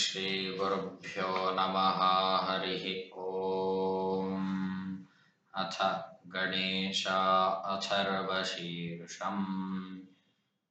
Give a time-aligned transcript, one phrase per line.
[0.00, 2.00] श्रीगुरुभ्यो नमः
[2.46, 2.84] हरिः
[3.22, 3.24] ॐ
[5.62, 5.76] अथ
[6.34, 7.20] गणेशा
[7.72, 9.48] अथर्वशीर्षम्।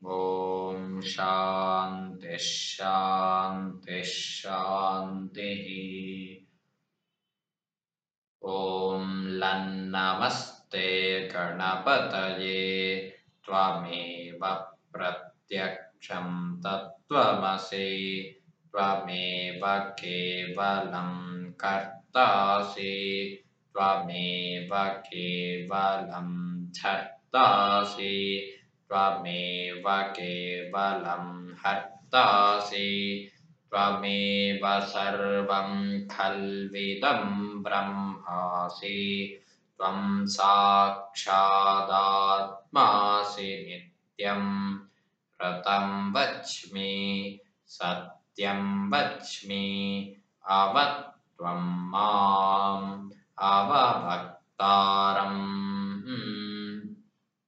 [0.06, 5.68] ॐ शान्तिः शान्तिः शान्तिः।
[8.50, 13.10] ॐ लन्नमस्ते गणपतये
[13.46, 14.40] त्वमेव
[14.94, 17.90] प्रत्यक्षं तत्त्वमसि
[18.72, 23.44] त्वमेव केवलं कर्तासि
[23.78, 24.72] त्वमेव
[25.08, 26.30] केवलं
[26.78, 28.16] धर्तासि
[28.90, 31.26] त्वमेव केवलं
[31.64, 32.88] हर्तासि
[33.72, 35.72] त्वमेव सर्वं
[36.12, 37.24] खल्विदं
[37.64, 38.98] ब्रह्मासि
[39.78, 40.00] त्वं
[40.36, 41.10] साक्षादात्मासि
[43.68, 44.44] नित्यं
[45.40, 46.94] व्रतं वच्मि
[47.76, 49.66] सत्यं वच्मि
[50.60, 53.08] अवत्वं माम्
[53.40, 54.18] अवभक्तारम्।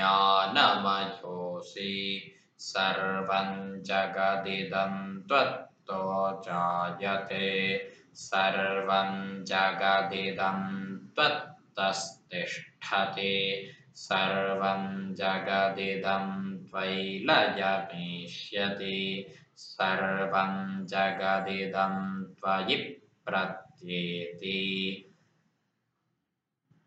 [2.70, 3.50] सर्वं
[3.88, 4.94] जगदिदं
[5.88, 7.78] त्वत्तो जायते
[8.14, 10.86] सर्वं जगदिदं
[11.16, 19.26] त्वत्तस्तिष्ठति। सर्वं जगदिदं त्वयि लयमेष्यति
[19.58, 25.10] सर्वं जगदिदं त्वयि प्रत्येति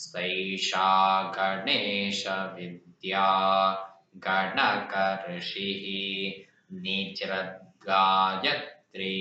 [0.01, 0.89] सैषा
[1.37, 3.27] गणेशविद्या
[4.25, 5.85] गणकऋषिः
[6.81, 9.15] निजृद्गायत्री